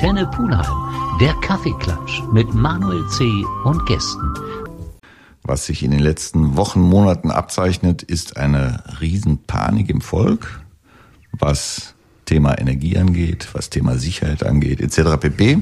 [0.00, 3.44] Antenne Pulheim, der Kaffeeklatsch mit Manuel C.
[3.64, 4.32] und Gästen.
[5.42, 10.62] Was sich in den letzten Wochen, Monaten abzeichnet, ist eine Riesenpanik im Volk,
[11.32, 11.92] was
[12.24, 15.18] Thema Energie angeht, was Thema Sicherheit angeht, etc.
[15.20, 15.58] pp.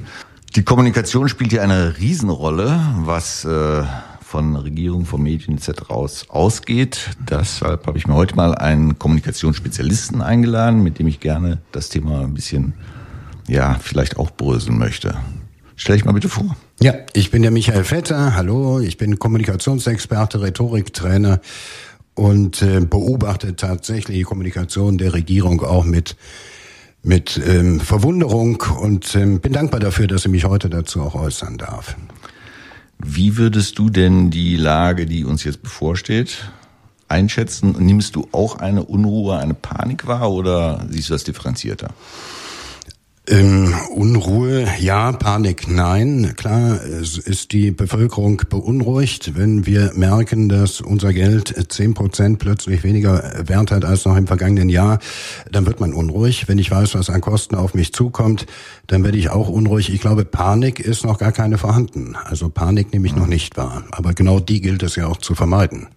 [0.54, 3.82] Die Kommunikation spielt hier eine Riesenrolle, was äh,
[4.20, 5.88] von Regierung, von Medien etc.
[5.88, 7.10] Aus, ausgeht.
[7.28, 12.20] Deshalb habe ich mir heute mal einen Kommunikationsspezialisten eingeladen, mit dem ich gerne das Thema
[12.20, 12.74] ein bisschen,
[13.48, 15.16] ja, vielleicht auch bröseln möchte.
[15.76, 16.56] Stell dich mal bitte vor.
[16.80, 18.34] Ja, ich bin der Michael Vetter.
[18.34, 21.40] Hallo, ich bin Kommunikationsexperte, Rhetoriktrainer
[22.14, 26.16] und äh, beobachte tatsächlich die Kommunikation der Regierung auch mit
[27.02, 31.56] mit ähm, Verwunderung und ähm, bin dankbar dafür, dass ich mich heute dazu auch äußern
[31.56, 31.96] darf.
[32.98, 36.50] Wie würdest du denn die Lage, die uns jetzt bevorsteht,
[37.06, 37.76] einschätzen?
[37.78, 41.90] Nimmst du auch eine Unruhe, eine Panik wahr oder siehst du das differenzierter?
[43.30, 46.32] Ähm, Unruhe, ja, Panik, nein.
[46.38, 52.84] Klar, es ist die Bevölkerung beunruhigt, wenn wir merken, dass unser Geld zehn Prozent plötzlich
[52.84, 54.98] weniger Wert hat als noch im vergangenen Jahr.
[55.52, 56.48] Dann wird man unruhig.
[56.48, 58.46] Wenn ich weiß, was an Kosten auf mich zukommt,
[58.86, 59.92] dann werde ich auch unruhig.
[59.92, 62.16] Ich glaube, Panik ist noch gar keine vorhanden.
[62.24, 63.84] Also Panik nehme ich noch nicht wahr.
[63.90, 65.88] Aber genau die gilt es ja auch zu vermeiden.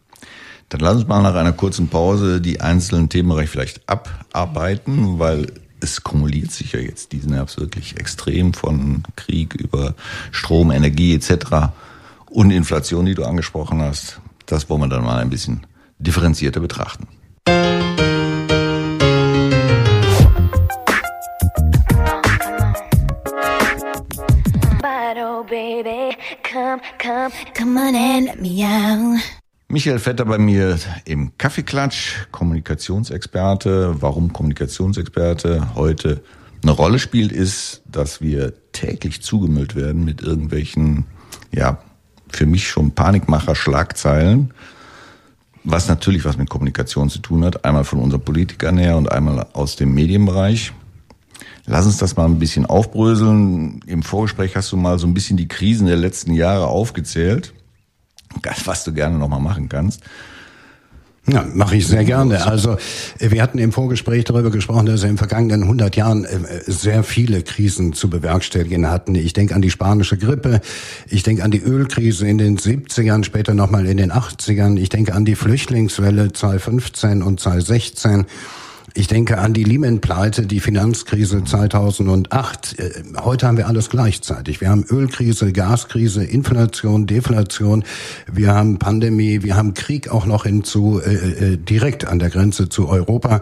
[0.67, 5.47] Dann lass uns mal nach einer kurzen Pause die einzelnen Themenbereiche vielleicht abarbeiten, weil
[5.81, 9.95] es kumuliert sich ja jetzt diesen Herbst wirklich extrem von Krieg über
[10.31, 11.71] Strom, Energie etc.
[12.29, 14.21] und Inflation, die du angesprochen hast.
[14.45, 15.65] Das wollen wir dann mal ein bisschen
[15.99, 17.07] differenzierter betrachten.
[29.71, 34.01] Michael Vetter bei mir im Kaffeeklatsch, Kommunikationsexperte.
[34.01, 36.21] Warum Kommunikationsexperte heute
[36.61, 41.05] eine Rolle spielt, ist, dass wir täglich zugemüllt werden mit irgendwelchen,
[41.53, 41.77] ja,
[42.27, 44.53] für mich schon Panikmacher Schlagzeilen,
[45.63, 47.63] was natürlich was mit Kommunikation zu tun hat.
[47.63, 50.73] Einmal von unseren Politikern her und einmal aus dem Medienbereich.
[51.65, 53.79] Lass uns das mal ein bisschen aufbröseln.
[53.85, 57.53] Im Vorgespräch hast du mal so ein bisschen die Krisen der letzten Jahre aufgezählt
[58.65, 60.01] was du gerne nochmal machen kannst.
[61.27, 62.47] Ja, mache ich sehr gerne.
[62.47, 62.77] Also
[63.19, 67.03] wir hatten im Vorgespräch darüber gesprochen, dass wir in den vergangenen 100 Jahren äh, sehr
[67.03, 69.13] viele Krisen zu bewerkstelligen hatten.
[69.13, 70.61] Ich denke an die spanische Grippe,
[71.07, 75.13] ich denke an die Ölkrise in den 70ern, später nochmal in den 80ern, ich denke
[75.13, 78.25] an die Flüchtlingswelle 2015 und 2016.
[78.93, 82.79] Ich denke an die Lehman-Pleite, die Finanzkrise 2008.
[82.79, 82.91] Äh,
[83.23, 84.59] heute haben wir alles gleichzeitig.
[84.59, 87.83] Wir haben Ölkrise, Gaskrise, Inflation, Deflation.
[88.31, 92.67] Wir haben Pandemie, wir haben Krieg auch noch hinzu, äh, äh, direkt an der Grenze
[92.67, 93.41] zu Europa.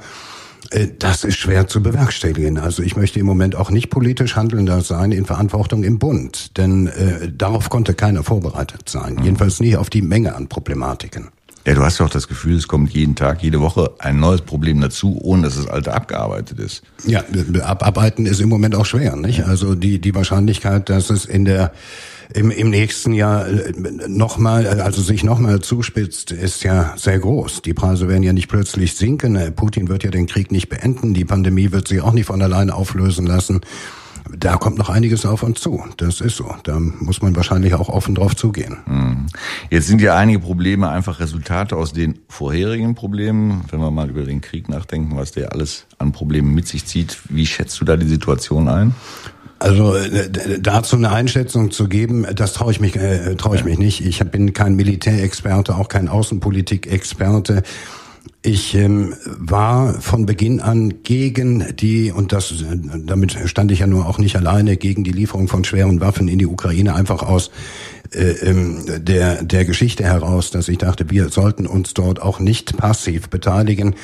[0.72, 2.60] Äh, das ist schwer zu bewerkstelligen.
[2.60, 6.88] Also ich möchte im Moment auch nicht politisch handelnder sein in Verantwortung im Bund, denn
[6.88, 9.16] äh, darauf konnte keiner vorbereitet sein.
[9.16, 9.24] Mhm.
[9.24, 11.30] Jedenfalls nie auf die Menge an Problematiken.
[11.69, 14.41] Ja, du hast ja auch das Gefühl, es kommt jeden Tag, jede Woche ein neues
[14.41, 16.81] Problem dazu, ohne dass das alte abgearbeitet ist.
[17.06, 17.24] Ja,
[17.62, 19.46] abarbeiten ist im Moment auch schwer, nicht?
[19.46, 21.72] Also die, die Wahrscheinlichkeit, dass es in der,
[22.34, 23.72] im, im nächsten Jahr äh,
[24.07, 27.62] nochmal, also sich nochmal zuspitzt, ist ja sehr groß.
[27.62, 29.53] Die Preise werden ja nicht plötzlich sinken.
[29.56, 31.13] Putin wird ja den Krieg nicht beenden.
[31.13, 33.62] Die Pandemie wird sich auch nicht von alleine auflösen lassen
[34.38, 35.84] da kommt noch einiges auf uns zu.
[35.98, 36.54] Das ist so.
[36.64, 38.78] Da muss man wahrscheinlich auch offen drauf zugehen.
[38.86, 39.28] Hm.
[39.70, 43.64] Jetzt sind ja einige Probleme einfach Resultate aus den vorherigen Problemen.
[43.70, 47.18] Wenn wir mal über den Krieg nachdenken, was der alles an Problemen mit sich zieht,
[47.30, 48.96] wie schätzt du da die Situation ein?
[49.60, 50.30] Also äh,
[50.62, 54.06] dazu eine Einschätzung zu geben, das traue ich mich äh, traue ich mich nicht.
[54.06, 57.64] Ich bin kein Militärexperte, auch kein Außenpolitikexperte.
[58.41, 62.53] Ich ähm, war von Beginn an gegen die, und das,
[63.06, 66.40] damit stand ich ja nur auch nicht alleine, gegen die Lieferung von schweren Waffen in
[66.40, 67.52] die Ukraine, einfach aus
[68.13, 72.77] äh, ähm, der, der Geschichte heraus, dass ich dachte, wir sollten uns dort auch nicht
[72.77, 73.95] passiv beteiligen.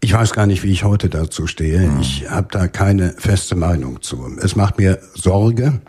[0.00, 1.80] Ich weiß gar nicht, wie ich heute dazu stehe.
[1.80, 2.00] Mhm.
[2.00, 4.26] Ich habe da keine feste Meinung zu.
[4.40, 5.80] Es macht mir Sorge,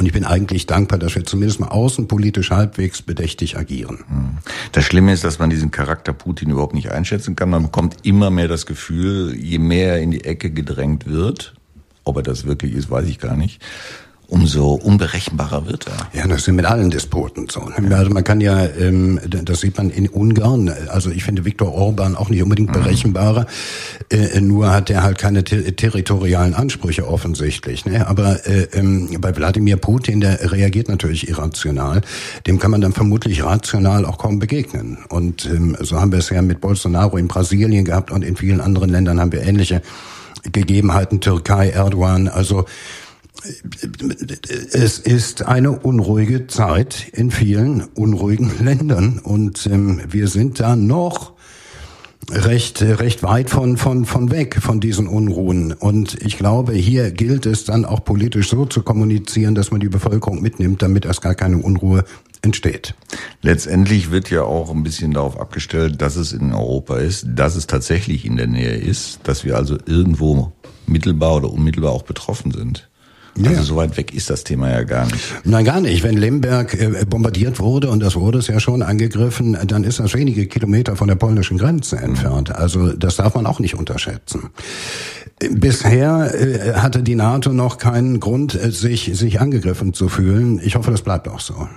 [0.00, 3.98] und ich bin eigentlich dankbar, dass wir zumindest mal außenpolitisch halbwegs bedächtig agieren.
[4.08, 4.38] Hm.
[4.72, 7.50] Das Schlimme ist, dass man diesen Charakter Putin überhaupt nicht einschätzen kann.
[7.50, 11.54] Man bekommt immer mehr das Gefühl, je mehr er in die Ecke gedrängt wird,
[12.04, 13.60] ob er das wirklich ist, weiß ich gar nicht,
[14.30, 16.20] umso unberechenbarer wird er.
[16.20, 17.60] Ja, das sind mit allen Despoten so.
[17.90, 22.14] Also man kann ja, ähm, das sieht man in Ungarn, also ich finde Viktor Orban
[22.14, 22.74] auch nicht unbedingt mhm.
[22.74, 23.46] berechenbarer,
[24.10, 27.84] äh, nur hat er halt keine ter territorialen Ansprüche offensichtlich.
[27.84, 28.06] Ne?
[28.06, 32.00] Aber äh, ähm, bei Wladimir Putin, der reagiert natürlich irrational,
[32.46, 34.98] dem kann man dann vermutlich rational auch kaum begegnen.
[35.08, 38.60] Und ähm, so haben wir es ja mit Bolsonaro in Brasilien gehabt und in vielen
[38.60, 39.82] anderen Ländern haben wir ähnliche
[40.52, 42.64] Gegebenheiten, Türkei, Erdogan, also
[44.72, 51.32] es ist eine unruhige Zeit in vielen unruhigen Ländern und ähm, wir sind da noch
[52.30, 57.46] recht recht weit von von von weg von diesen Unruhen und ich glaube hier gilt
[57.46, 61.34] es dann auch politisch so zu kommunizieren, dass man die Bevölkerung mitnimmt, damit erst gar
[61.34, 62.04] keine Unruhe
[62.42, 62.94] entsteht.
[63.42, 67.66] Letztendlich wird ja auch ein bisschen darauf abgestellt, dass es in Europa ist, dass es
[67.66, 70.52] tatsächlich in der Nähe ist, dass wir also irgendwo
[70.86, 72.89] mittelbar oder unmittelbar auch betroffen sind.
[73.38, 73.62] Also ja.
[73.62, 75.34] so weit weg ist das Thema ja gar nicht.
[75.44, 76.02] Nein, gar nicht.
[76.02, 80.14] Wenn Lemberg äh, bombardiert wurde, und das wurde es ja schon angegriffen, dann ist das
[80.14, 82.54] wenige Kilometer von der polnischen Grenze entfernt.
[82.54, 84.50] Also das darf man auch nicht unterschätzen.
[85.50, 90.60] Bisher äh, hatte die NATO noch keinen Grund, äh, sich, sich angegriffen zu fühlen.
[90.62, 91.68] Ich hoffe, das bleibt auch so.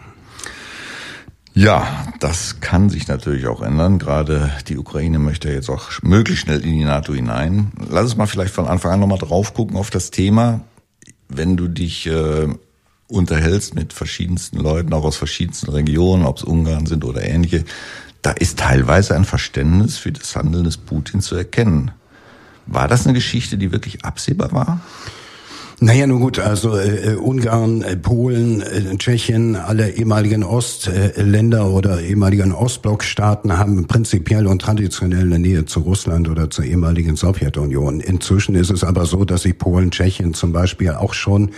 [1.55, 1.85] Ja,
[2.19, 3.99] das kann sich natürlich auch ändern.
[3.99, 7.71] Gerade die Ukraine möchte jetzt auch möglichst schnell in die NATO hinein.
[7.89, 10.61] Lass uns mal vielleicht von Anfang an nochmal drauf gucken auf das Thema.
[11.35, 12.47] Wenn du dich äh,
[13.07, 17.63] unterhältst mit verschiedensten Leuten, auch aus verschiedensten Regionen, ob es Ungarn sind oder ähnliche,
[18.21, 21.91] da ist teilweise ein Verständnis für das Handeln des Putin zu erkennen.
[22.65, 24.81] War das eine Geschichte, die wirklich absehbar war?
[25.83, 31.99] Naja, nun gut, also äh, äh, Ungarn, äh, Polen, äh, Tschechien, alle ehemaligen Ostländer oder
[31.99, 37.99] ehemaligen Ostblockstaaten haben prinzipiell und traditionell eine Nähe zu Russland oder zur ehemaligen Sowjetunion.
[37.99, 41.49] Inzwischen ist es aber so, dass sich Polen, Tschechien zum Beispiel auch schon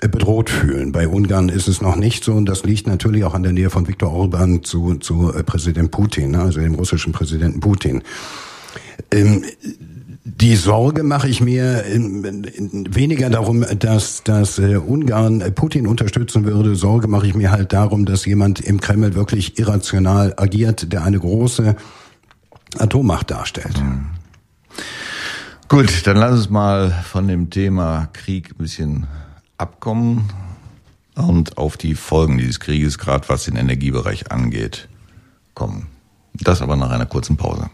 [0.00, 0.92] äh, bedroht fühlen.
[0.92, 3.70] Bei Ungarn ist es noch nicht so und das liegt natürlich auch an der Nähe
[3.70, 8.02] von Viktor Orban zu, zu äh, Präsident Putin, ne, also dem russischen Präsidenten Putin.
[9.10, 9.44] Ähm,
[10.28, 16.74] die Sorge mache ich mir weniger darum, dass, dass äh, Ungarn Putin unterstützen würde.
[16.74, 21.20] Sorge mache ich mir halt darum, dass jemand im Kreml wirklich irrational agiert, der eine
[21.20, 21.76] große
[22.76, 23.80] Atommacht darstellt.
[23.80, 24.06] Mhm.
[25.68, 29.06] Gut, dann lass uns mal von dem Thema Krieg ein bisschen
[29.58, 30.28] abkommen
[31.14, 34.88] und auf die Folgen dieses Krieges, gerade was den Energiebereich angeht,
[35.54, 35.86] kommen.
[36.34, 37.70] Das aber nach einer kurzen Pause.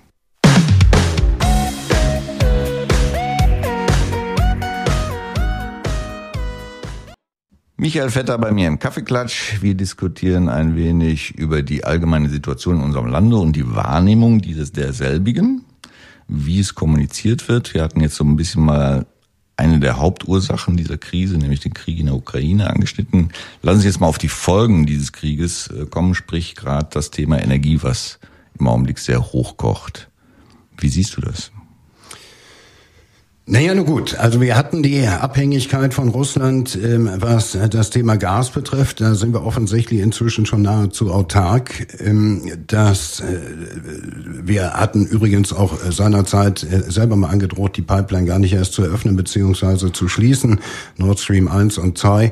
[7.82, 9.61] Michael Vetter bei mir im Kaffeeklatsch.
[9.61, 14.70] Wir diskutieren ein wenig über die allgemeine Situation in unserem Lande und die Wahrnehmung dieses
[14.70, 15.64] derselbigen,
[16.29, 17.75] wie es kommuniziert wird.
[17.75, 19.05] Wir hatten jetzt so ein bisschen mal
[19.56, 23.32] eine der Hauptursachen dieser Krise, nämlich den Krieg in der Ukraine, angeschnitten.
[23.62, 27.43] Lassen Sie jetzt mal auf die Folgen dieses Krieges äh, kommen, sprich gerade das Thema
[27.43, 28.20] Energie, was
[28.61, 30.08] im Augenblick sehr hoch kocht.
[30.78, 31.50] Wie siehst du das?
[33.44, 34.14] Naja, nur gut.
[34.20, 39.00] Also wir hatten die Abhängigkeit von Russland, ähm, was das Thema Gas betrifft.
[39.00, 41.88] Da sind wir offensichtlich inzwischen schon nahezu autark.
[41.98, 43.40] Ähm, das, äh,
[44.44, 48.82] wir hatten übrigens auch seinerzeit äh, selber mal angedroht, die Pipeline gar nicht erst zu
[48.82, 49.90] eröffnen bzw.
[49.90, 50.60] zu schließen.
[50.96, 52.30] Nord Stream 1 und 2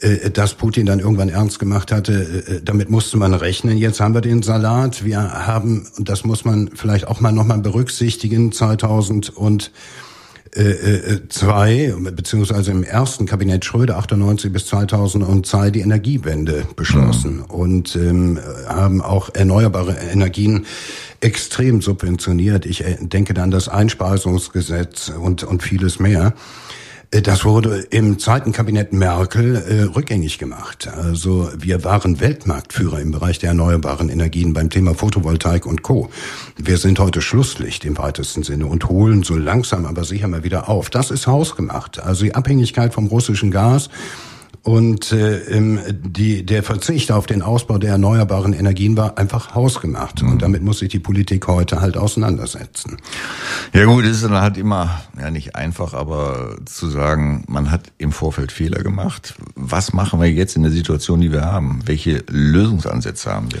[0.00, 3.76] äh, dass Putin dann irgendwann ernst gemacht hatte, äh, damit musste man rechnen.
[3.76, 5.04] Jetzt haben wir den Salat.
[5.04, 10.07] Wir haben, und das muss man vielleicht auch mal nochmal berücksichtigen, 2000 und äh, äh,
[11.28, 17.44] zwei, beziehungsweise im ersten Kabinett Schröder 98 bis 2002 die Energiewende beschlossen mhm.
[17.44, 20.66] und ähm, haben auch erneuerbare Energien
[21.20, 22.66] extrem subventioniert.
[22.66, 26.34] Ich äh, denke dann das Einspeisungsgesetz und, und vieles mehr.
[27.10, 30.88] Äh, das wurde im zweiten Kabinett Merkel äh, rückgängig gemacht.
[30.88, 36.10] Also wir waren Weltmarktführer im Bereich der erneuerbaren Energien beim Thema Photovoltaik und Co.
[36.56, 40.68] Wir sind heute Schlusslicht im weitesten Sinne und holen so langsam aber sicher mal wieder
[40.68, 40.90] auf.
[40.90, 42.00] Das ist hausgemacht.
[42.00, 43.88] Also die Abhängigkeit vom russischen Gas
[44.68, 50.22] und äh, die, der Verzicht auf den Ausbau der erneuerbaren Energien war einfach hausgemacht.
[50.22, 50.32] Mhm.
[50.32, 52.98] Und damit muss sich die Politik heute halt auseinandersetzen.
[53.72, 57.92] Ja gut, es ist dann halt immer, ja nicht einfach, aber zu sagen, man hat
[57.96, 59.36] im Vorfeld Fehler gemacht.
[59.54, 61.80] Was machen wir jetzt in der Situation, die wir haben?
[61.86, 63.60] Welche Lösungsansätze haben wir?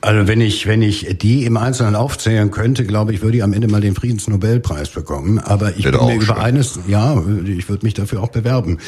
[0.00, 3.52] Also wenn ich, wenn ich die im Einzelnen aufzählen könnte, glaube ich, würde ich am
[3.52, 5.38] Ende mal den Friedensnobelpreis bekommen.
[5.38, 8.78] Aber ich Wird bin mir über eines, ja, ich würde mich dafür auch bewerben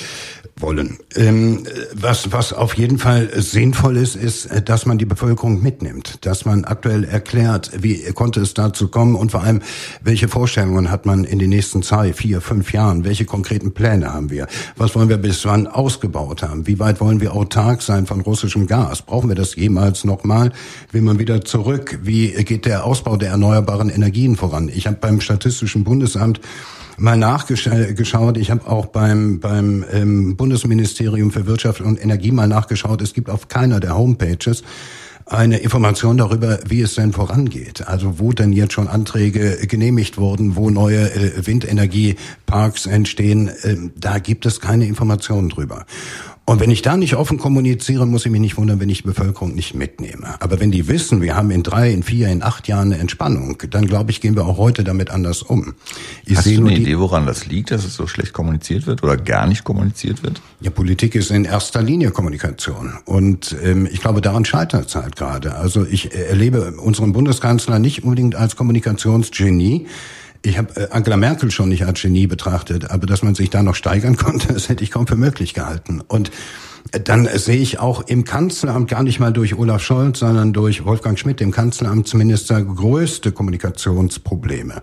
[0.61, 0.99] wollen.
[1.15, 6.45] Ähm, was, was auf jeden Fall sinnvoll ist, ist, dass man die Bevölkerung mitnimmt, dass
[6.45, 9.62] man aktuell erklärt, wie konnte es dazu kommen und vor allem,
[10.03, 14.31] welche Vorstellungen hat man in den nächsten zwei, vier, fünf Jahren, welche konkreten Pläne haben
[14.31, 14.47] wir,
[14.77, 18.67] was wollen wir bis wann ausgebaut haben, wie weit wollen wir autark sein von russischem
[18.67, 20.53] Gas, brauchen wir das jemals nochmal,
[21.09, 24.71] man wieder zurück, wie geht der Ausbau der erneuerbaren Energien voran.
[24.73, 26.41] Ich habe beim Statistischen Bundesamt
[26.99, 28.37] mal nachgeschaut.
[28.37, 33.00] Ich habe auch beim, beim ähm, Bundesministerium für Wirtschaft und Energie mal nachgeschaut.
[33.00, 34.62] Es gibt auf keiner der Homepages
[35.25, 37.87] eine Information darüber, wie es denn vorangeht.
[37.87, 43.49] Also wo denn jetzt schon Anträge genehmigt wurden, wo neue äh, Windenergieparks entstehen.
[43.49, 45.85] Äh, da gibt es keine Informationen drüber.
[46.49, 49.09] Und wenn ich da nicht offen kommuniziere, muss ich mich nicht wundern, wenn ich die
[49.09, 50.40] Bevölkerung nicht mitnehme.
[50.40, 53.62] Aber wenn die wissen, wir haben in drei, in vier, in acht Jahren eine Entspannung,
[53.69, 55.75] dann glaube ich, gehen wir auch heute damit anders um.
[56.25, 59.19] Ich Hast du eine Idee, woran das liegt, dass es so schlecht kommuniziert wird oder
[59.19, 60.40] gar nicht kommuniziert wird?
[60.62, 62.95] Ja, Politik ist in erster Linie Kommunikation.
[63.05, 65.57] Und ähm, ich glaube, daran scheitert es halt gerade.
[65.57, 69.87] Also ich erlebe unseren Bundeskanzler nicht unbedingt als Kommunikationsgenie.
[70.42, 73.62] Ich habe äh, Angela Merkel schon nicht als Genie betrachtet, aber dass man sich da
[73.62, 76.00] noch steigern konnte, das hätte ich kaum für möglich gehalten.
[76.07, 76.30] Und
[77.04, 81.18] dann sehe ich auch im Kanzleramt gar nicht mal durch Olaf Scholz, sondern durch Wolfgang
[81.18, 84.82] Schmidt, dem Kanzleramtsminister, größte Kommunikationsprobleme.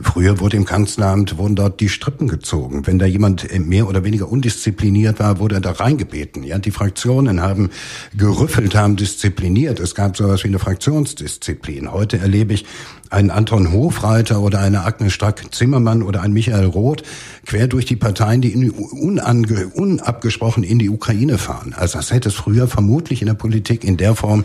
[0.00, 2.86] Früher wurde im Kanzleramt, wurden dort die Strippen gezogen.
[2.86, 6.42] Wenn da jemand mehr oder weniger undiszipliniert war, wurde er da reingebeten.
[6.42, 7.70] Ja, die Fraktionen haben
[8.16, 9.80] gerüffelt, haben diszipliniert.
[9.80, 11.90] Es gab sowas wie eine Fraktionsdisziplin.
[11.90, 12.66] Heute erlebe ich
[13.10, 17.02] einen Anton Hofreiter oder eine Agnes Strack-Zimmermann oder ein Michael Roth
[17.46, 21.74] quer durch die Parteien, die in, unange, unabgesprochen in die Ukraine fahren.
[21.76, 24.44] Also das hätte es früher vermutlich in der Politik in der Form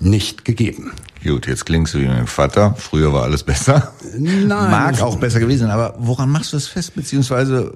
[0.00, 0.92] nicht gegeben.
[1.24, 2.74] Gut, jetzt klingst du wie mein Vater.
[2.76, 3.92] Früher war alles besser.
[4.16, 4.48] Nein.
[4.48, 6.94] Mag auch besser gewesen, aber woran machst du das fest?
[6.94, 7.74] Beziehungsweise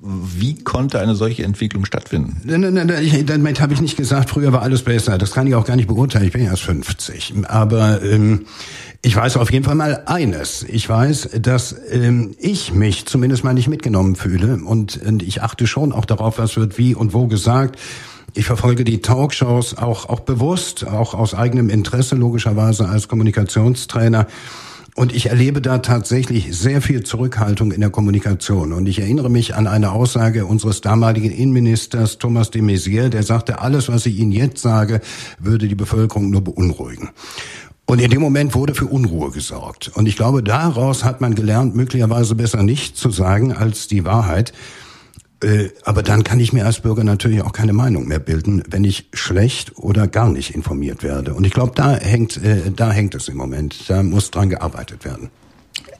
[0.00, 2.40] wie konnte eine solche Entwicklung stattfinden?
[2.44, 5.18] Nein, nein, nein, damit habe ich nicht gesagt, früher war alles besser.
[5.18, 6.26] Das kann ich auch gar nicht beurteilen.
[6.26, 7.34] Ich bin erst 50.
[7.48, 8.46] Aber ähm,
[9.02, 10.62] ich weiß auf jeden Fall mal eines.
[10.64, 14.58] Ich weiß, dass ähm, ich mich zumindest mal nicht mitgenommen fühle.
[14.64, 17.78] Und, und ich achte schon auch darauf, was wird wie und wo gesagt.
[18.34, 24.26] Ich verfolge die Talkshows auch, auch bewusst, auch aus eigenem Interesse logischerweise als Kommunikationstrainer.
[24.96, 28.72] Und ich erlebe da tatsächlich sehr viel Zurückhaltung in der Kommunikation.
[28.72, 33.60] Und ich erinnere mich an eine Aussage unseres damaligen Innenministers Thomas de Maizière, der sagte,
[33.60, 35.00] alles, was ich Ihnen jetzt sage,
[35.40, 37.10] würde die Bevölkerung nur beunruhigen.
[37.86, 39.90] Und in dem Moment wurde für Unruhe gesorgt.
[39.94, 44.52] Und ich glaube, daraus hat man gelernt, möglicherweise besser nicht zu sagen als die Wahrheit.
[45.44, 48.84] Äh, aber dann kann ich mir als Bürger natürlich auch keine Meinung mehr bilden, wenn
[48.84, 51.34] ich schlecht oder gar nicht informiert werde.
[51.34, 53.90] Und ich glaube, da hängt, äh, da hängt es im Moment.
[53.90, 55.28] Da muss dran gearbeitet werden.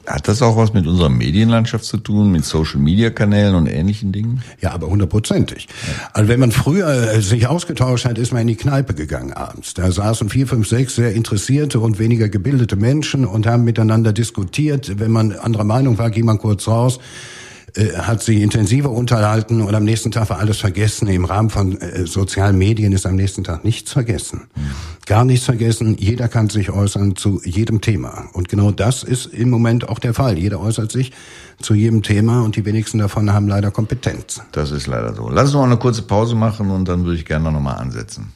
[0.07, 4.43] Hat das auch was mit unserer Medienlandschaft zu tun, mit Social-Media-Kanälen und ähnlichen Dingen?
[4.61, 5.67] Ja, aber hundertprozentig.
[5.67, 6.11] Ja.
[6.13, 9.75] Also wenn man früher äh, sich ausgetauscht hat, ist man in die Kneipe gegangen abends.
[9.75, 14.99] Da saßen vier, fünf, sechs sehr interessierte und weniger gebildete Menschen und haben miteinander diskutiert.
[14.99, 16.99] Wenn man anderer Meinung war, ging man kurz raus
[17.77, 21.09] äh, hat sie intensiver unterhalten und am nächsten Tag war alles vergessen.
[21.09, 24.43] Im Rahmen von äh, sozialen Medien ist am nächsten Tag nichts vergessen.
[24.55, 24.71] Mhm.
[25.07, 25.97] Gar nichts vergessen.
[25.99, 28.27] Jeder kann sich äußern zu jedem Thema.
[28.33, 30.39] Und genau das ist im Moment auch der Fall.
[30.39, 31.13] Jeder äußert sich
[31.61, 34.41] zu jedem Thema und die wenigsten davon haben leider Kompetenz.
[34.53, 35.29] Das ist leider so.
[35.29, 38.33] Lass uns noch eine kurze Pause machen und dann würde ich gerne noch mal ansetzen.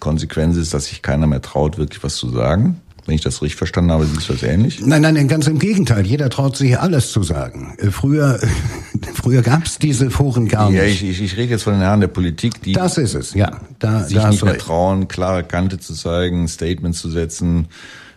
[0.00, 2.80] Konsequenz ist, dass sich keiner mehr traut, wirklich was zu sagen.
[3.04, 4.80] Wenn ich das richtig verstanden habe, siehst du das ähnlich?
[4.80, 6.06] Nein, nein, ganz im Gegenteil.
[6.06, 7.74] Jeder traut sich alles zu sagen.
[7.78, 8.38] Äh, früher,
[9.14, 10.78] früher gab es diese Foren gar nicht.
[10.78, 13.34] Ja, ich, ich, ich rede jetzt von den Herren der Politik, die das ist es,
[13.34, 13.60] ja.
[13.80, 17.66] Da, sich da nicht mehr trauen, klare Kante zu zeigen, Statements zu setzen.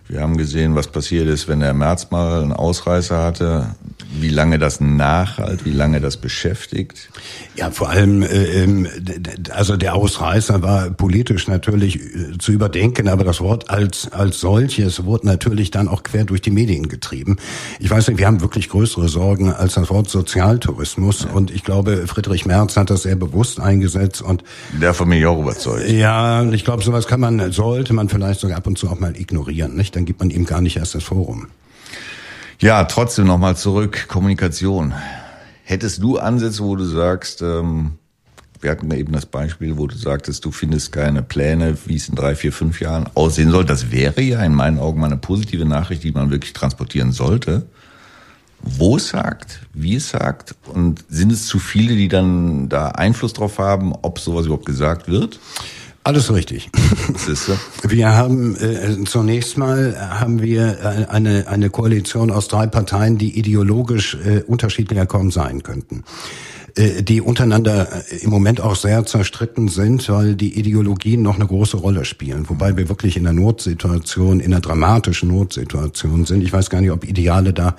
[0.08, 3.76] Wir haben gesehen, was passiert ist, wenn der März mal einen Ausreißer hatte
[4.12, 7.10] wie lange das nachhalt, wie lange das beschäftigt?
[7.56, 8.88] Ja, vor allem, äh, ähm,
[9.52, 15.06] also der Ausreißer war politisch natürlich äh, zu überdenken, aber das Wort als, als solches
[15.06, 17.38] wurde natürlich dann auch quer durch die Medien getrieben.
[17.80, 21.32] Ich weiß nicht, wir haben wirklich größere Sorgen als das Wort Sozialtourismus ja.
[21.32, 24.44] und ich glaube, Friedrich Merz hat das sehr bewusst eingesetzt und
[24.80, 25.90] Davon bin ich auch überzeugt.
[25.90, 29.16] Ja, ich glaube, sowas kann man, sollte man vielleicht sogar ab und zu auch mal
[29.20, 29.96] ignorieren, nicht?
[29.96, 31.48] Dann gibt man ihm gar nicht erst das Forum.
[32.60, 34.94] Ja, trotzdem nochmal zurück, Kommunikation.
[35.64, 37.98] Hättest du Ansätze, wo du sagst, ähm,
[38.62, 42.08] wir hatten ja eben das Beispiel, wo du sagtest, du findest keine Pläne, wie es
[42.08, 43.66] in drei, vier, fünf Jahren aussehen soll.
[43.66, 47.68] Das wäre ja in meinen Augen mal eine positive Nachricht, die man wirklich transportieren sollte.
[48.62, 53.34] Wo es sagt, wie es sagt und sind es zu viele, die dann da Einfluss
[53.34, 55.40] drauf haben, ob sowas überhaupt gesagt wird?
[56.06, 56.70] Alles richtig.
[57.84, 63.40] Wir haben äh, zunächst mal haben wir äh, eine eine Koalition aus drei Parteien, die
[63.40, 66.04] ideologisch äh, unterschiedlicher kaum sein könnten
[66.78, 71.78] die untereinander äh, im Moment auch sehr zerstritten sind, weil die Ideologien noch eine große
[71.78, 72.50] Rolle spielen.
[72.50, 76.42] Wobei wir wirklich in einer Notsituation, in einer dramatischen Notsituation sind.
[76.44, 77.76] Ich weiß gar nicht, ob Ideale da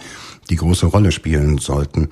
[0.48, 2.08] die große Rolle spielen sollten.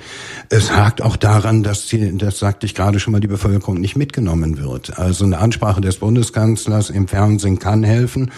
[0.51, 3.97] Es hakt auch daran, dass die, das sagte ich gerade schon mal, die Bevölkerung nicht
[3.97, 4.99] mitgenommen wird.
[4.99, 8.31] Also eine Ansprache des Bundeskanzlers im Fernsehen kann helfen.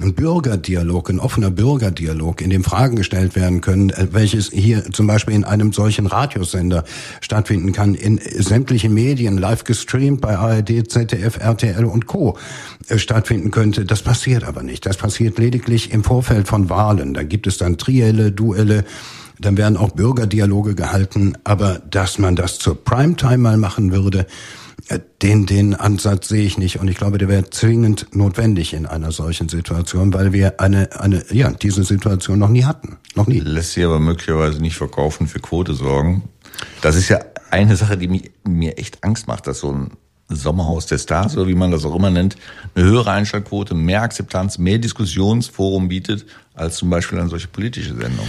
[0.00, 5.06] Ein Bürgerdialog, ein offener Bürgerdialog, in dem Fragen gestellt werden können, äh, welches hier zum
[5.06, 6.84] Beispiel in einem solchen Radiosender
[7.20, 12.36] stattfinden kann, in sämtlichen Medien, live gestreamt bei ARD, ZDF, RTL und Co.
[12.88, 13.84] Äh, stattfinden könnte.
[13.84, 14.84] Das passiert aber nicht.
[14.84, 17.14] Das passiert lediglich im Vorfeld von Wahlen.
[17.14, 18.84] Da gibt es dann Trielle, Duelle,
[19.40, 24.26] dann werden auch Bürgerdialoge gehalten, aber dass man das zur Primetime mal machen würde,
[25.22, 29.12] den, den Ansatz sehe ich nicht und ich glaube, der wäre zwingend notwendig in einer
[29.12, 32.98] solchen Situation, weil wir eine, eine, ja, diese Situation noch nie hatten.
[33.14, 33.40] Noch nie.
[33.40, 36.24] Lässt sich aber möglicherweise nicht verkaufen, für Quote sorgen.
[36.82, 39.90] Das ist ja eine Sache, die mir echt Angst macht, dass so ein
[40.28, 42.36] Sommerhaus der Stars oder wie man das auch immer nennt,
[42.74, 46.26] eine höhere Einschaltquote, mehr Akzeptanz, mehr Diskussionsforum bietet
[46.56, 48.26] als zum Beispiel eine solche politische Sendung.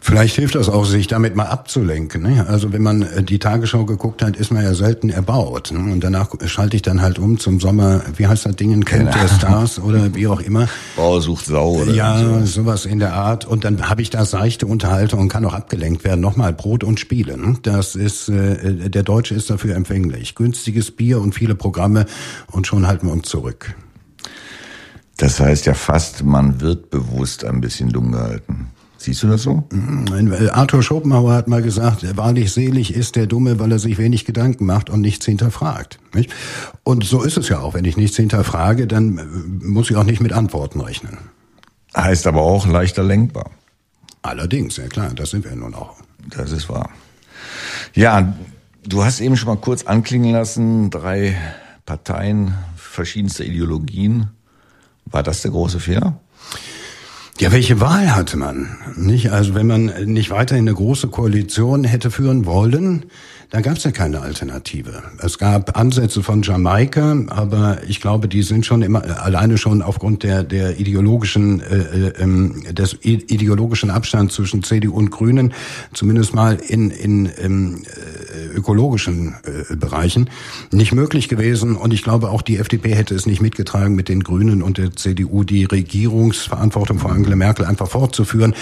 [0.00, 2.22] Vielleicht hilft das auch, sich damit mal abzulenken.
[2.22, 2.44] Ne?
[2.48, 5.70] Also wenn man äh, die Tagesschau geguckt hat, ist man ja selten erbaut.
[5.72, 5.92] Ne?
[5.92, 9.28] Und danach schalte ich dann halt um zum Sommer, wie heißt das Ding, Camp der
[9.28, 10.68] Stars oder wie auch immer.
[10.96, 12.44] Bauer sucht Sau oder Ja, so.
[12.44, 13.44] sowas in der Art.
[13.44, 16.20] Und dann habe ich da seichte Unterhaltung und kann auch abgelenkt werden.
[16.20, 17.38] Nochmal Brot und Spiele.
[17.38, 17.56] Ne?
[17.62, 20.34] Das ist, äh, der Deutsche ist dafür empfänglich.
[20.34, 22.06] Günstiges Bier und viele Programme
[22.50, 23.74] und schon halten wir uns zurück.
[25.20, 28.70] Das heißt ja fast, man wird bewusst ein bisschen dumm gehalten.
[28.96, 29.68] Siehst du das so?
[30.50, 34.64] Arthur Schopenhauer hat mal gesagt, wahrlich selig ist der Dumme, weil er sich wenig Gedanken
[34.64, 35.98] macht und nichts hinterfragt.
[36.84, 37.74] Und so ist es ja auch.
[37.74, 39.24] Wenn ich nichts hinterfrage, dann äh,
[39.66, 41.18] muss ich auch nicht mit Antworten rechnen.
[41.94, 43.50] Heißt aber auch leichter lenkbar.
[44.22, 45.96] Allerdings, ja klar, das sind wir nun auch.
[46.30, 46.88] Das ist wahr.
[47.92, 48.34] Ja,
[48.86, 51.36] du hast eben schon mal kurz anklingen lassen, drei
[51.84, 54.30] Parteien verschiedenster Ideologien.
[55.10, 56.20] War das der große Fehler?
[57.38, 58.76] Ja, welche Wahl hatte man?
[58.96, 59.32] Nicht?
[59.32, 63.06] Also wenn man nicht weiterhin eine große Koalition hätte führen wollen,
[63.50, 65.02] da gab es ja keine Alternative.
[65.18, 70.22] Es gab Ansätze von Jamaika, aber ich glaube, die sind schon immer alleine schon aufgrund
[70.22, 75.52] der der ideologischen äh, äh, ähm, des ideologischen Abstands zwischen CDU und Grünen,
[75.92, 80.30] zumindest mal in in ähm, äh, ökologischen äh, Bereichen
[80.70, 81.74] nicht möglich gewesen.
[81.74, 84.94] Und ich glaube, auch die FDP hätte es nicht mitgetragen, mit den Grünen und der
[84.94, 88.54] CDU die Regierungsverantwortung von Angela Merkel einfach fortzuführen.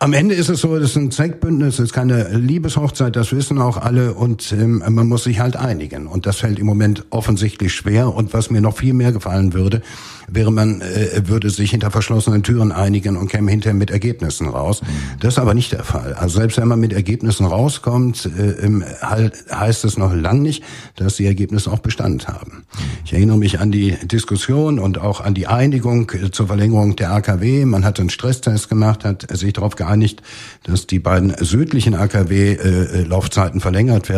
[0.00, 3.60] Am Ende ist es so, es ist ein Zweckbündnis, es ist keine Liebeshochzeit, das wissen
[3.60, 6.06] auch alle und ähm, man muss sich halt einigen.
[6.06, 8.14] Und das fällt im Moment offensichtlich schwer.
[8.14, 9.82] Und was mir noch viel mehr gefallen würde,
[10.28, 14.80] wäre man äh, würde sich hinter verschlossenen Türen einigen und käme hinterher mit Ergebnissen raus.
[14.80, 14.86] Mhm.
[15.20, 16.14] Das ist aber nicht der Fall.
[16.14, 18.66] Also selbst wenn man mit Ergebnissen rauskommt, äh,
[19.02, 20.64] halt, heißt es noch lang nicht,
[20.96, 22.64] dass die Ergebnisse auch Bestand haben.
[23.04, 27.12] Ich erinnere mich an die Diskussion und auch an die Einigung äh, zur Verlängerung der
[27.12, 27.66] AKW.
[27.66, 30.22] Man hat einen Stresstest gemacht, hat sich darauf geeinigt,
[30.62, 34.13] dass die beiden südlichen AKW-Laufzeiten äh, verlängert werden.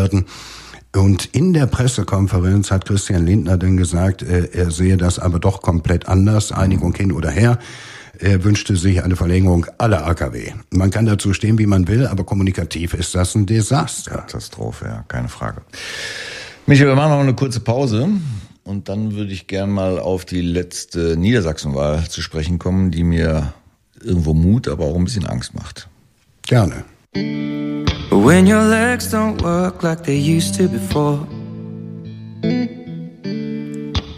[0.94, 5.61] Und in der Pressekonferenz hat Christian Lindner dann gesagt, äh, er sehe das aber doch
[5.61, 7.59] komplett anders, Einigung hin oder her.
[8.18, 10.52] Er wünschte sich eine Verlängerung aller AKW.
[10.70, 14.12] Man kann dazu stehen, wie man will, aber kommunikativ ist das ein Desaster.
[14.12, 15.61] Katastrophe, ja, keine Frage.
[16.66, 18.09] Michael, wir machen noch eine kurze Pause
[18.64, 23.52] und dann würde ich gern mal auf die letzte Niedersachsenwahl zu sprechen kommen, die mir
[24.02, 25.88] irgendwo Mut, aber auch ein bisschen Angst macht.
[26.46, 26.85] Gerne.
[28.26, 31.24] When your legs don't work like they used to before.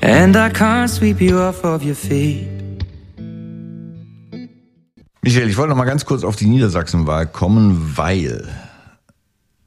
[0.00, 2.48] And I can't sweep you off of your feet.
[5.20, 8.48] Michael, ich wollte noch mal ganz kurz auf die Niedersachsenwahl kommen, weil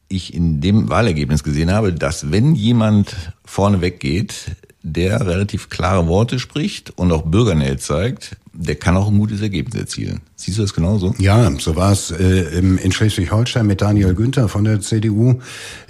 [0.07, 6.39] ich in dem Wahlergebnis gesehen habe, dass wenn jemand vorne weggeht, der relativ klare Worte
[6.39, 10.21] spricht und auch Bürgernähe zeigt, der kann auch ein gutes Ergebnis erzielen.
[10.35, 11.15] Siehst du das genauso?
[11.19, 15.39] Ja, so war es äh, in Schleswig-Holstein mit Daniel Günther von der CDU,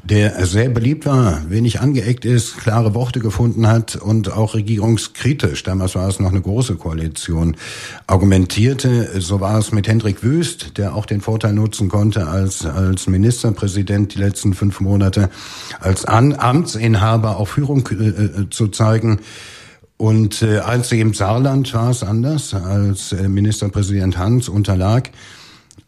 [0.03, 5.95] der sehr beliebt war, wenig angeeckt ist, klare Worte gefunden hat und auch regierungskritisch, damals
[5.95, 7.55] war es noch eine große Koalition,
[8.05, 9.19] argumentierte.
[9.19, 14.13] So war es mit Hendrik Wüst, der auch den Vorteil nutzen konnte, als, als Ministerpräsident
[14.13, 15.29] die letzten fünf Monate
[15.79, 19.19] als An Amtsinhaber auch Führung äh, äh zu zeigen.
[20.01, 25.11] Und äh, einzig im Saarland war es anders, als äh, Ministerpräsident Hans unterlag.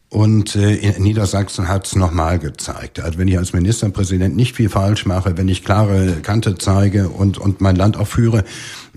[0.09, 2.99] Und äh, in Niedersachsen hat es nochmal gezeigt.
[2.99, 7.39] Also wenn ich als Ministerpräsident nicht viel falsch mache, wenn ich klare Kante zeige und,
[7.39, 8.43] und mein Land auch führe,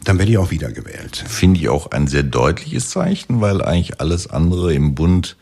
[0.04, 1.24] dann werde ich auch wiedergewählt.
[1.26, 5.38] Finde ich auch ein sehr deutliches Zeichen, weil eigentlich alles andere im Bund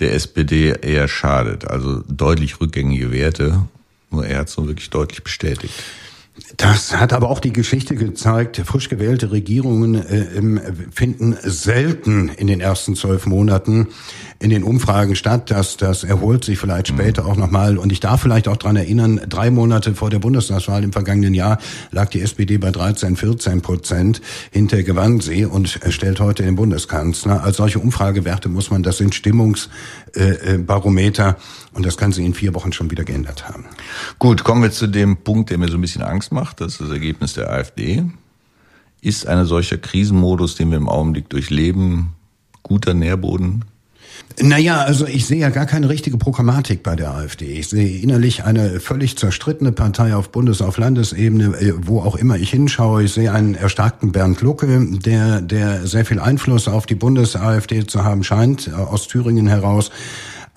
[0.00, 1.70] der SPD eher schadet.
[1.70, 3.62] Also deutlich rückgängige Werte.
[4.10, 5.74] Nur er hat es so wirklich deutlich bestätigt.
[6.56, 8.62] Das hat aber auch die Geschichte gezeigt.
[8.64, 10.26] Frisch gewählte Regierungen äh,
[10.92, 13.88] finden selten in den ersten zwölf Monaten
[14.38, 15.50] in den Umfragen statt.
[15.50, 16.96] Das, das erholt sich vielleicht mhm.
[16.96, 17.76] später auch nochmal.
[17.76, 21.58] Und ich darf vielleicht auch dran erinnern, drei Monate vor der Bundestagswahl im vergangenen Jahr
[21.90, 24.22] lag die SPD bei 13, 14 Prozent.
[24.50, 27.42] Hinter gewann sie und stellt heute den Bundeskanzler.
[27.42, 31.36] Als solche Umfragewerte muss man, das sind Stimmungsbarometer.
[31.74, 33.66] Und das kann sich in vier Wochen schon wieder geändert haben.
[34.18, 36.60] Gut, kommen wir zu dem Punkt, der mir so ein bisschen Angst macht.
[36.60, 38.04] Das ist das Ergebnis der AfD.
[39.00, 42.14] Ist eine solcher Krisenmodus, den wir im Augenblick durchleben,
[42.62, 43.64] guter Nährboden
[44.40, 47.46] naja, also ich sehe ja gar keine richtige Programmatik bei der AfD.
[47.46, 52.36] Ich sehe innerlich eine völlig zerstrittene Partei auf Bundes-, auf Landesebene, äh, wo auch immer
[52.36, 53.04] ich hinschaue.
[53.04, 58.04] Ich sehe einen erstarkten Bernd Lucke, der, der sehr viel Einfluss auf die Bundes-AfD zu
[58.04, 59.90] haben scheint, äh, aus Thüringen heraus.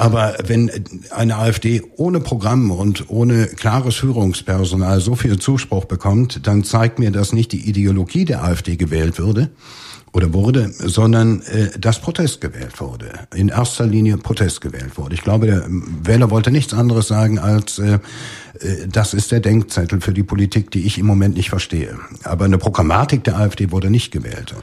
[0.01, 0.71] Aber wenn
[1.11, 7.11] eine AfD ohne Programm und ohne klares Führungspersonal so viel Zuspruch bekommt, dann zeigt mir
[7.11, 9.51] das nicht die Ideologie der AfD gewählt würde,
[10.13, 13.11] oder wurde, sondern äh, dass Protest gewählt wurde.
[13.33, 15.15] In erster Linie Protest gewählt wurde.
[15.15, 17.99] Ich glaube, der Wähler wollte nichts anderes sagen als äh,
[18.59, 21.97] äh, das ist der Denkzettel für die Politik, die ich im Moment nicht verstehe.
[22.23, 24.53] Aber eine Programmatik der AfD wurde nicht gewählt.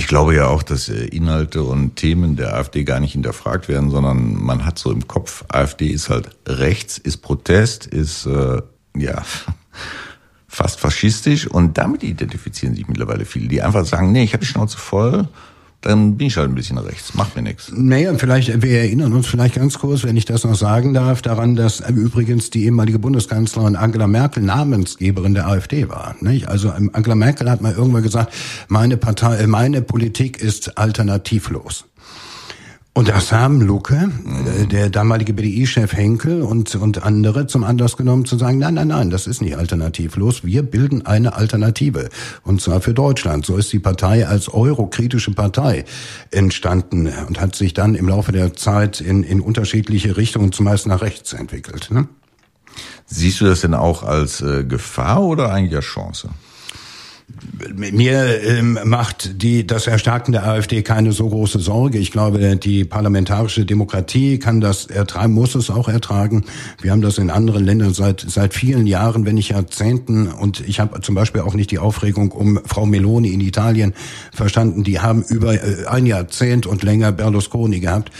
[0.00, 3.90] Ich glaube ja auch, dass äh, Inhalte und Themen der AfD gar nicht hinterfragt werden,
[3.90, 8.62] sondern man hat so im Kopf, AfD ist halt rechts, ist Protest, ist äh,
[8.96, 9.22] ja
[10.48, 11.46] fast faschistisch.
[11.46, 15.28] Und damit identifizieren sich mittlerweile viele, die einfach sagen, nee, ich habe die Schnauze voll,
[15.80, 17.72] dann bin ich halt ein bisschen rechts, macht mir nichts.
[17.74, 21.56] Naja, vielleicht, wir erinnern uns vielleicht ganz kurz, wenn ich das noch sagen darf, daran,
[21.56, 26.16] dass übrigens die ehemalige Bundeskanzlerin Angela Merkel Namensgeberin der AfD war.
[26.20, 26.48] Nicht?
[26.48, 28.32] Also ähm, Angela Merkel hat mal irgendwann gesagt,
[28.68, 31.86] meine Partei, äh, meine Politik ist alternativlos.
[32.92, 34.10] Und das haben Lucke,
[34.62, 38.88] äh, der damalige BDI-Chef Henkel und, und andere zum Anlass genommen zu sagen, nein, nein,
[38.88, 40.44] nein, das ist nicht alternativlos.
[40.44, 42.08] Wir bilden eine Alternative.
[42.42, 43.46] Und zwar für Deutschland.
[43.46, 45.84] So ist die Partei als eurokritische Partei
[46.32, 51.00] entstanden und hat sich dann im Laufe der Zeit in, in unterschiedliche Richtungen zumeist nach
[51.00, 51.90] rechts entwickelt.
[51.92, 52.08] Ne?
[53.06, 56.30] Siehst du das denn auch als äh, Gefahr oder eigentlich als Chance?
[57.76, 61.98] Mir ähm, macht die, das Erstarken der AfD keine so große Sorge.
[61.98, 66.44] Ich glaube, die parlamentarische Demokratie kann das ertragen, muss es auch ertragen.
[66.80, 70.28] Wir haben das in anderen Ländern seit, seit vielen Jahren, wenn nicht Jahrzehnten.
[70.28, 73.94] Und ich habe zum Beispiel auch nicht die Aufregung um Frau Meloni in Italien
[74.32, 74.82] verstanden.
[74.82, 78.10] Die haben über äh, ein Jahrzehnt und länger Berlusconi gehabt.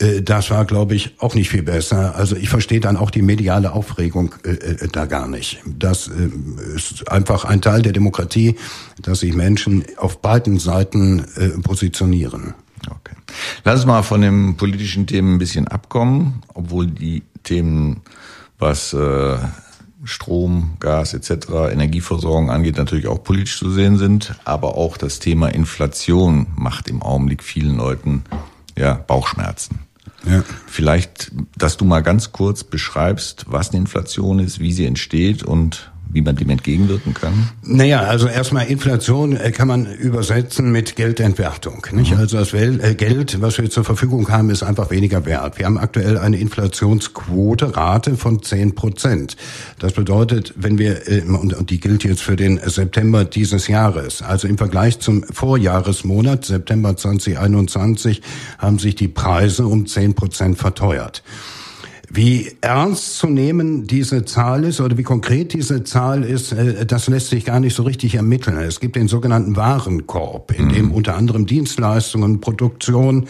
[0.00, 0.24] Mhm.
[0.24, 2.14] Das war, glaube ich, auch nicht viel besser.
[2.16, 5.58] Also ich verstehe dann auch die mediale Aufregung äh, äh da gar nicht.
[5.66, 8.47] Das äh, ist einfach ein Teil der Demokratie
[9.00, 12.54] dass sich Menschen auf beiden Seiten äh, positionieren.
[12.86, 13.16] Okay.
[13.64, 18.02] Lass uns mal von den politischen Themen ein bisschen abkommen, obwohl die Themen,
[18.58, 19.38] was äh,
[20.04, 24.34] Strom, Gas etc., Energieversorgung angeht, natürlich auch politisch zu sehen sind.
[24.44, 28.24] Aber auch das Thema Inflation macht im Augenblick vielen Leuten
[28.76, 29.80] ja, Bauchschmerzen.
[30.26, 30.42] Ja.
[30.66, 35.92] Vielleicht, dass du mal ganz kurz beschreibst, was eine Inflation ist, wie sie entsteht und
[36.10, 37.50] wie man dem entgegenwirken kann?
[37.62, 41.86] Naja, also erstmal Inflation äh, kann man übersetzen mit Geldentwertung.
[41.92, 42.12] Nicht?
[42.12, 42.18] Mhm.
[42.18, 45.58] Also das äh, Geld, was wir zur Verfügung haben, ist einfach weniger wert.
[45.58, 49.36] Wir haben aktuell eine Inflationsquote, Rate von 10 Prozent.
[49.78, 54.48] Das bedeutet, wenn wir, äh, und die gilt jetzt für den September dieses Jahres, also
[54.48, 58.22] im Vergleich zum Vorjahresmonat, September 2021,
[58.58, 61.22] haben sich die Preise um 10 Prozent verteuert.
[62.10, 67.06] Wie ernst zu nehmen diese Zahl ist oder wie konkret diese Zahl ist, äh, das
[67.08, 68.56] lässt sich gar nicht so richtig ermitteln.
[68.58, 70.92] Es gibt den sogenannten Warenkorb, in dem mhm.
[70.92, 73.28] unter anderem Dienstleistungen, Produktion,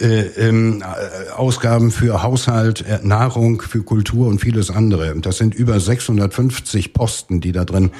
[0.00, 5.14] äh, ähm, äh, Ausgaben für Haushalt, äh, Nahrung, für Kultur und vieles andere.
[5.20, 7.90] Das sind über 650 Posten, die da drin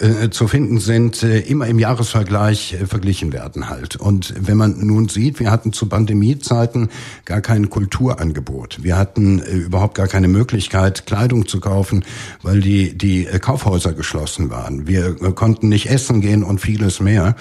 [0.00, 3.94] äh, zu finden sind, äh, immer im Jahresvergleich äh, verglichen werden halt.
[3.94, 6.88] Und wenn man nun sieht, wir hatten zu Pandemiezeiten
[7.24, 8.82] gar kein Kulturangebot.
[8.82, 12.04] Wir hatten äh, überhaupt gar keine Möglichkeit, Kleidung zu kaufen,
[12.42, 14.88] weil die, die äh, Kaufhäuser geschlossen waren.
[14.88, 17.36] Wir äh, konnten nicht essen gehen und vieles mehr.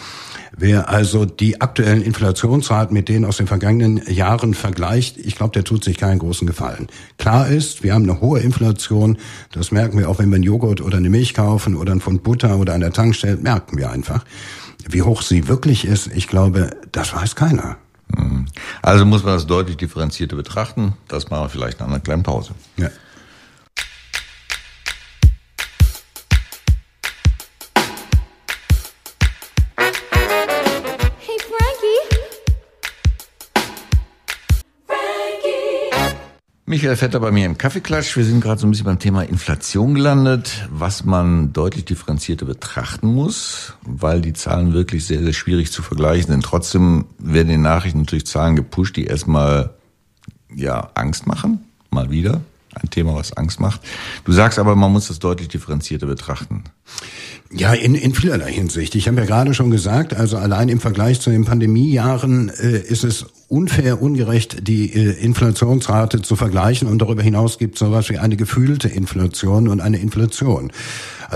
[0.56, 5.64] Wer also die aktuellen Inflationsraten mit denen aus den vergangenen Jahren vergleicht, ich glaube, der
[5.64, 6.88] tut sich keinen großen Gefallen.
[7.18, 9.18] Klar ist, wir haben eine hohe Inflation.
[9.52, 12.22] Das merken wir auch, wenn wir einen Joghurt oder eine Milch kaufen oder einen Pfund
[12.22, 14.24] Butter oder an der Tankstelle, merken wir einfach.
[14.88, 17.78] Wie hoch sie wirklich ist, ich glaube, das weiß keiner.
[18.16, 18.46] Mhm.
[18.84, 20.94] Also muss man das deutlich differenzierter betrachten.
[21.08, 22.52] Das machen wir vielleicht nach einer kleinen Pause.
[22.78, 22.90] Ja.
[36.74, 38.18] Michael Vetter bei mir im Kaffeeklatsch.
[38.18, 43.14] Wir sind gerade so ein bisschen beim Thema Inflation gelandet, was man deutlich differenzierter betrachten
[43.14, 46.44] muss, weil die Zahlen wirklich sehr, sehr schwierig zu vergleichen sind.
[46.44, 49.76] Trotzdem werden in den Nachrichten natürlich Zahlen gepusht, die erstmal
[50.52, 52.42] ja Angst machen, mal wieder.
[52.76, 53.82] Ein Thema, was Angst macht.
[54.26, 56.64] Du sagst aber, man muss das deutlich differenzierter betrachten.
[57.52, 58.96] Ja, in, in vielerlei Hinsicht.
[58.96, 63.04] Ich habe ja gerade schon gesagt, also allein im Vergleich zu den Pandemiejahren äh, ist
[63.04, 66.88] es unfair, ungerecht, die äh, Inflationsrate zu vergleichen.
[66.88, 70.72] Und darüber hinaus gibt es sowas wie eine gefühlte Inflation und eine Inflation.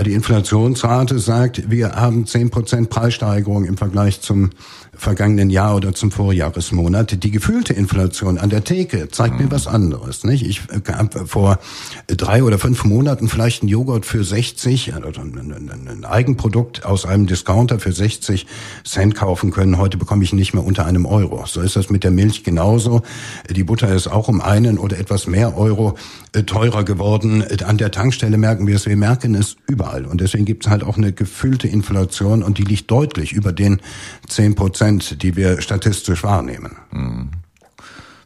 [0.04, 4.50] Die Inflationsrate sagt, wir haben zehn Prozent Preissteigerung im Vergleich zum
[4.94, 7.22] vergangenen Jahr oder zum Vorjahresmonat.
[7.22, 10.24] Die gefühlte Inflation an der Theke zeigt mir was anderes.
[10.24, 10.44] Nicht?
[10.44, 11.58] Ich habe vor
[12.06, 17.78] drei oder fünf Monaten vielleicht einen Joghurt für 60, also ein Eigenprodukt aus einem Discounter
[17.78, 18.46] für 60
[18.84, 19.78] Cent kaufen können.
[19.78, 21.44] Heute bekomme ich nicht mehr unter einem Euro.
[21.46, 23.02] So ist das mit der Milch genauso.
[23.48, 25.96] Die Butter ist auch um einen oder etwas mehr Euro
[26.32, 27.44] äh, teurer geworden.
[27.64, 29.87] An der Tankstelle merken wir es, wir merken es überall.
[30.06, 33.80] Und deswegen gibt es halt auch eine gefüllte Inflation und die liegt deutlich über den
[34.28, 36.76] 10 Prozent, die wir statistisch wahrnehmen.
[36.90, 37.30] Hm.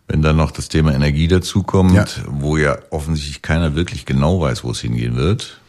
[0.08, 2.04] Wenn dann noch das Thema Energie dazukommt, ja.
[2.28, 5.61] wo ja offensichtlich keiner wirklich genau weiß, wo es hingehen wird,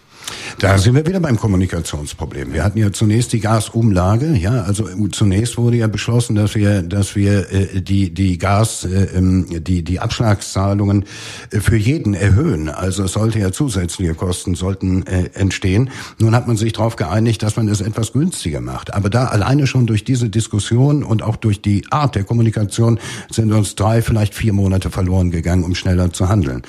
[0.59, 2.53] da sind wir wieder beim Kommunikationsproblem.
[2.53, 7.15] Wir hatten ja zunächst die Gasumlage, ja, also zunächst wurde ja beschlossen, dass wir, dass
[7.15, 11.05] wir äh, die die Gas, äh, ähm, die die Abschlagszahlungen
[11.51, 12.69] äh, für jeden erhöhen.
[12.69, 15.89] Also es sollte ja zusätzliche Kosten sollten äh, entstehen.
[16.19, 18.93] Nun hat man sich darauf geeinigt, dass man es etwas günstiger macht.
[18.93, 22.99] Aber da alleine schon durch diese Diskussion und auch durch die Art der Kommunikation
[23.31, 26.63] sind uns drei, vielleicht vier Monate verloren gegangen, um schneller zu handeln.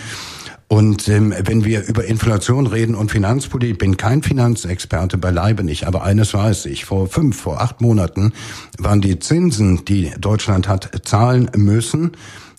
[0.69, 6.03] Und ähm, wenn wir über Inflation reden und Finanzpolitik, bin kein Finanzexperte, beileibe nicht, aber
[6.03, 8.33] eines weiß ich, vor fünf, vor acht Monaten
[8.79, 12.13] waren die Zinsen, die Deutschland hat zahlen müssen,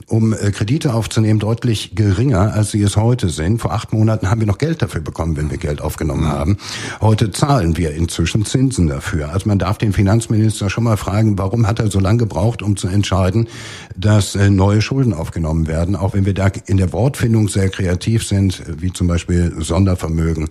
[0.08, 3.60] um äh, Kredite aufzunehmen, deutlich geringer, als sie es heute sind.
[3.60, 6.58] Vor acht Monaten haben wir noch Geld dafür bekommen, wenn wir Geld aufgenommen haben.
[7.02, 9.30] Heute zahlen wir inzwischen Zinsen dafür.
[9.30, 12.78] Also man darf den Finanzminister schon mal fragen, warum hat er so lange gebraucht, um
[12.78, 13.48] zu entscheiden,
[13.96, 18.26] dass äh, neue Schulden aufgenommen werden, auch wenn wir da in der Wortfindung sehr kreativ
[18.26, 20.50] sind, wie zum Beispiel Sondervermögen.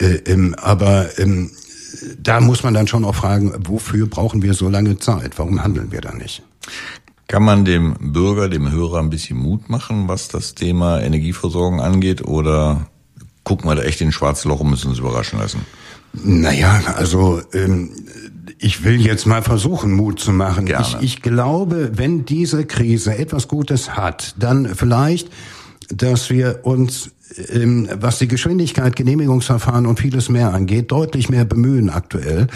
[0.00, 1.50] Äh, aber ähm,
[2.22, 5.38] da muss man dann schon auch fragen, wofür brauchen wir so lange Zeit?
[5.38, 6.42] Warum handeln wir da nicht?
[7.28, 12.26] Kann man dem Bürger, dem Hörer ein bisschen Mut machen, was das Thema Energieversorgung angeht?
[12.26, 12.88] Oder
[13.44, 15.60] gucken wir da echt in ein schwarzes Loch und müssen uns überraschen lassen?
[16.14, 17.90] Naja, also ähm,
[18.58, 20.64] ich will jetzt mal versuchen, Mut zu machen.
[20.64, 20.86] Gerne.
[20.86, 25.28] Ich, ich glaube, wenn diese Krise etwas Gutes hat, dann vielleicht,
[25.90, 27.10] dass wir uns
[27.50, 32.46] ähm, was die Geschwindigkeit, Genehmigungsverfahren und vieles mehr angeht, deutlich mehr bemühen aktuell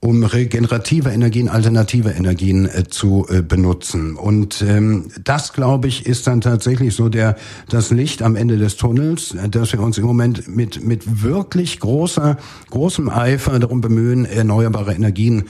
[0.00, 4.16] um regenerative Energien, alternative Energien äh, zu äh, benutzen.
[4.16, 7.36] Und ähm, das, glaube ich, ist dann tatsächlich so der
[7.68, 11.80] das Licht am Ende des Tunnels, äh, dass wir uns im Moment mit mit wirklich
[11.80, 12.36] großer
[12.70, 15.44] großem Eifer darum bemühen, erneuerbare Energien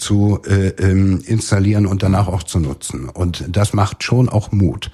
[0.00, 3.08] zu äh, ähm, installieren und danach auch zu nutzen.
[3.08, 4.90] Und das macht schon auch Mut.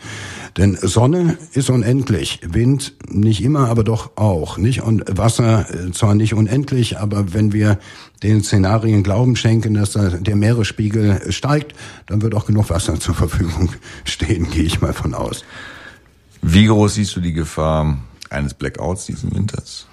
[0.56, 4.82] Denn Sonne ist unendlich, Wind nicht immer, aber doch auch, nicht?
[4.82, 7.78] Und Wasser äh, zwar nicht unendlich, aber wenn wir
[8.22, 11.74] den Szenarien Glauben schenken, dass der Meeresspiegel steigt,
[12.06, 13.70] dann wird auch genug Wasser zur Verfügung
[14.04, 15.44] stehen, gehe ich mal von aus.
[16.42, 17.98] Wie groß siehst du die Gefahr
[18.30, 19.86] eines Blackouts diesen Winters?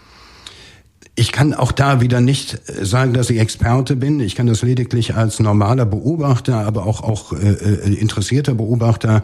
[1.15, 4.19] Ich kann auch da wieder nicht äh, sagen, dass ich Experte bin.
[4.19, 9.23] Ich kann das lediglich als normaler Beobachter, aber auch, auch äh, äh interessierter Beobachter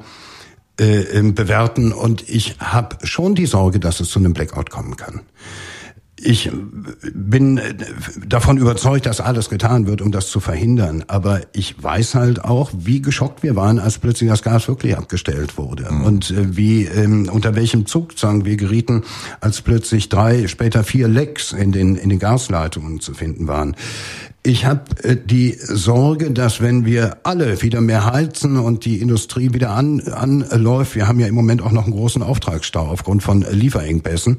[0.80, 1.92] äh, ähm, bewerten.
[1.92, 5.22] Und ich habe schon die Sorge, dass es zu einem Blackout kommen kann.
[6.22, 6.52] Ich
[7.14, 7.62] bin
[8.28, 11.04] davon überzeugt, dass alles getan wird, um das zu verhindern.
[11.08, 15.58] Aber ich weiß halt auch, wie geschockt wir waren, als plötzlich das Gas wirklich abgestellt
[15.58, 15.92] wurde.
[15.92, 16.04] Mhm.
[16.04, 19.04] Und äh, wie ähm, unter welchem Zugzwang wir gerieten,
[19.40, 23.76] als plötzlich drei, später vier Lecks in den, in den Gasleitungen zu finden waren.
[24.44, 29.54] Ich habe äh, die Sorge, dass wenn wir alle wieder mehr heizen und die Industrie
[29.54, 33.46] wieder an, anläuft, wir haben ja im Moment auch noch einen großen Auftragsstau aufgrund von
[33.50, 34.38] Lieferengpässen,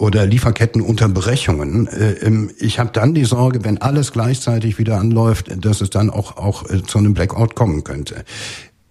[0.00, 1.86] oder Lieferkettenunterbrechungen.
[1.86, 6.38] Äh, ich habe dann die Sorge, wenn alles gleichzeitig wieder anläuft, dass es dann auch,
[6.38, 8.24] auch äh, zu einem Blackout kommen könnte.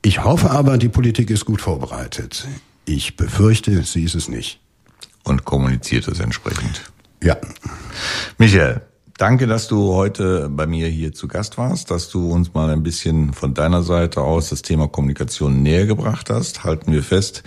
[0.04, 2.48] Ich hoffe aber, die Politik ist gut vorbereitet.
[2.86, 4.60] Ich befürchte, sie ist es nicht.
[5.24, 6.92] Und kommuniziert es entsprechend.
[7.22, 7.38] Ja.
[8.38, 8.82] Michael,
[9.18, 12.84] danke, dass du heute bei mir hier zu Gast warst, dass du uns mal ein
[12.84, 16.64] bisschen von deiner Seite aus das Thema Kommunikation näher gebracht hast.
[16.64, 17.44] Halten wir fest,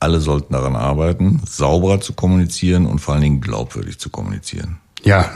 [0.00, 4.78] alle sollten daran arbeiten, sauberer zu kommunizieren und vor allen Dingen glaubwürdig zu kommunizieren.
[5.02, 5.30] Ja,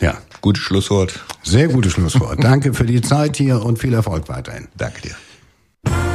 [0.00, 0.18] ja.
[0.40, 1.20] Gutes Schlusswort.
[1.42, 2.42] Sehr gutes Schlusswort.
[2.42, 4.68] Danke für die Zeit hier und viel Erfolg weiterhin.
[4.76, 6.09] Danke dir.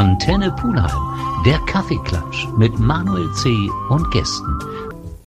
[0.00, 3.68] Antenne Pulheim, der Kaffeeklatsch mit Manuel C.
[3.90, 4.58] und Gästen